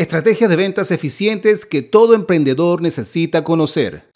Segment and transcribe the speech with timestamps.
[0.00, 4.08] Estrategias de ventas eficientes que todo emprendedor necesita conocer.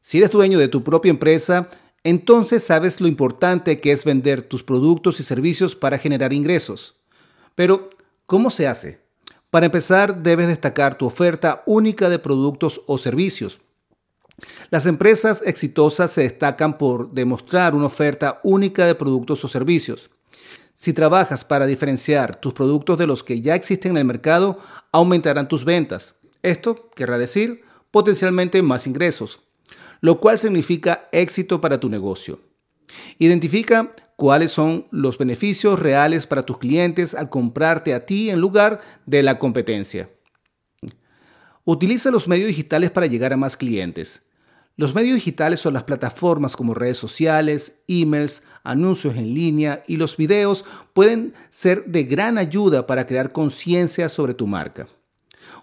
[0.00, 1.68] Si eres dueño de tu propia empresa,
[2.02, 6.96] entonces sabes lo importante que es vender tus productos y servicios para generar ingresos.
[7.54, 7.88] Pero,
[8.26, 9.07] ¿cómo se hace?
[9.50, 13.60] Para empezar, debes destacar tu oferta única de productos o servicios.
[14.70, 20.10] Las empresas exitosas se destacan por demostrar una oferta única de productos o servicios.
[20.74, 24.58] Si trabajas para diferenciar tus productos de los que ya existen en el mercado,
[24.92, 26.14] aumentarán tus ventas.
[26.42, 29.40] Esto querrá decir potencialmente más ingresos,
[30.00, 32.40] lo cual significa éxito para tu negocio.
[33.18, 38.80] Identifica cuáles son los beneficios reales para tus clientes al comprarte a ti en lugar
[39.06, 40.10] de la competencia.
[41.64, 44.22] Utiliza los medios digitales para llegar a más clientes.
[44.74, 50.16] Los medios digitales son las plataformas como redes sociales, emails, anuncios en línea y los
[50.16, 54.88] videos pueden ser de gran ayuda para crear conciencia sobre tu marca.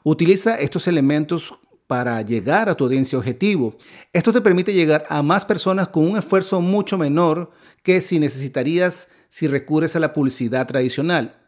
[0.02, 3.78] Utiliza estos elementos para llegar a tu audiencia objetivo.
[4.12, 7.52] Esto te permite llegar a más personas con un esfuerzo mucho menor
[7.84, 11.42] que si necesitarías si recurres a la publicidad tradicional.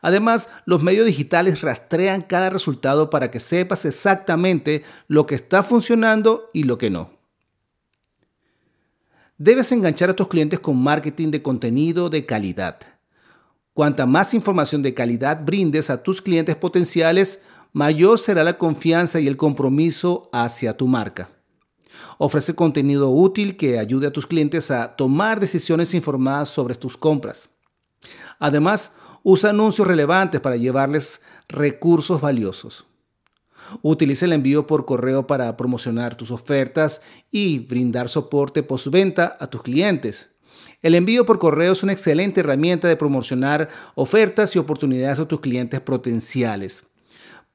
[0.00, 6.50] Además, los medios digitales rastrean cada resultado para que sepas exactamente lo que está funcionando
[6.52, 7.10] y lo que no.
[9.38, 12.78] Debes enganchar a tus clientes con marketing de contenido de calidad.
[13.74, 17.42] Cuanta más información de calidad brindes a tus clientes potenciales,
[17.76, 21.28] mayor será la confianza y el compromiso hacia tu marca.
[22.16, 27.50] Ofrece contenido útil que ayude a tus clientes a tomar decisiones informadas sobre tus compras.
[28.38, 32.86] Además, usa anuncios relevantes para llevarles recursos valiosos.
[33.82, 39.62] Utiliza el envío por correo para promocionar tus ofertas y brindar soporte postventa a tus
[39.62, 40.30] clientes.
[40.80, 45.40] El envío por correo es una excelente herramienta de promocionar ofertas y oportunidades a tus
[45.40, 46.86] clientes potenciales.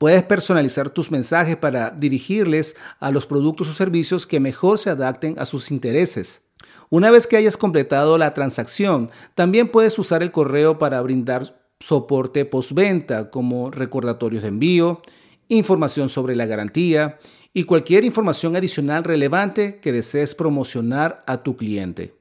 [0.02, 5.36] Puedes personalizar tus mensajes para dirigirles a los productos o servicios que mejor se adapten
[5.38, 6.42] a sus intereses.
[6.90, 12.46] Una vez que hayas completado la transacción, también puedes usar el correo para brindar soporte
[12.46, 15.04] postventa como recordatorios de envío,
[15.50, 17.20] información sobre la garantía
[17.54, 22.16] y cualquier información adicional relevante que desees promocionar a tu cliente.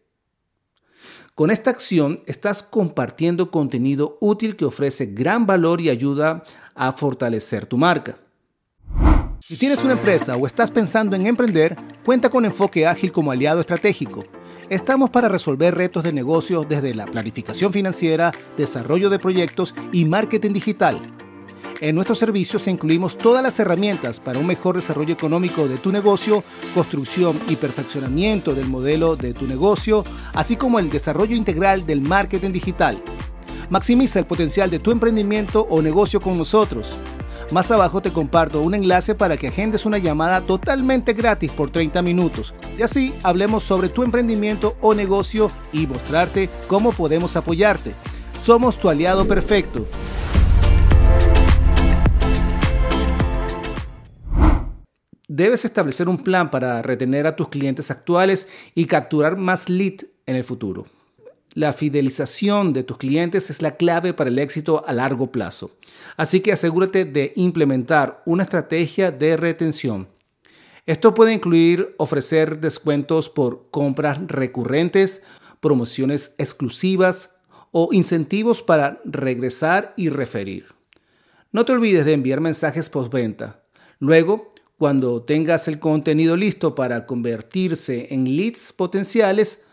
[1.35, 6.45] Con esta acción estás compartiendo contenido útil que ofrece gran valor y ayuda
[6.81, 8.17] a fortalecer tu marca.
[9.39, 11.77] Si tienes una empresa o estás pensando en emprender,
[12.07, 14.25] cuenta con Enfoque Ágil como aliado estratégico.
[14.71, 20.55] Estamos para resolver retos de negocio desde la planificación financiera, desarrollo de proyectos y marketing
[20.55, 21.01] digital
[21.81, 26.45] en nuestros servicios incluimos todas las herramientas para un mejor desarrollo económico de tu negocio,
[26.75, 30.05] construcción y perfeccionamiento del modelo de tu negocio,
[30.35, 33.03] así como el desarrollo integral del marketing digital.
[33.71, 36.91] Maximiza el potencial de tu emprendimiento o negocio con nosotros.
[37.53, 42.03] Más abajo te comparto un enlace para que agendes una llamada totalmente gratis por 30
[42.03, 47.93] minutos y así hablemos sobre tu emprendimiento o negocio y mostrarte cómo podemos apoyarte.
[48.43, 49.87] Somos tu aliado perfecto.
[55.29, 60.35] Debes establecer un plan para retener a tus clientes actuales y capturar más lead en
[60.35, 60.87] el futuro.
[61.55, 65.73] La fidelización de tus clientes es la clave para el éxito a largo plazo.
[66.17, 70.09] Así que asegúrate de implementar una estrategia de retención.
[70.87, 75.23] Esto puede incluir ofrecer descuentos por compras recurrentes,
[75.61, 77.37] promociones exclusivas
[77.73, 80.67] o incentivos para regresar y referir.
[81.53, 83.65] No te olvides de enviar mensajes postventa.
[83.99, 89.65] Luego, cuando tengas el contenido listo para convertirse en leads potenciales,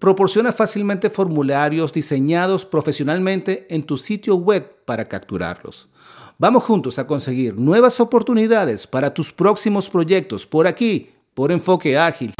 [0.00, 5.88] proporciona fácilmente formularios diseñados profesionalmente en tu sitio web para capturarlos.
[6.38, 12.32] Vamos juntos a conseguir nuevas oportunidades para tus próximos proyectos por aquí, por Enfoque Ágil.